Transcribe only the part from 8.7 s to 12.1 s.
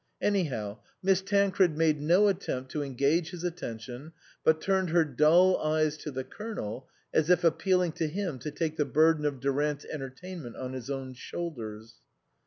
the burden of Durant's entertainment on his own shoulders.